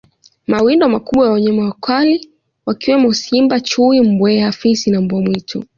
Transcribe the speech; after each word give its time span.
Mawindo 0.47 0.89
makubwa 0.89 1.25
ya 1.25 1.31
wanyama 1.31 1.65
wakali 1.65 2.31
wakiwemo 2.65 3.13
Simba 3.13 3.59
Chui 3.59 4.01
Mbweha 4.01 4.51
Fisi 4.51 4.91
na 4.91 5.01
Mbwa 5.01 5.21
mwitu 5.21 5.63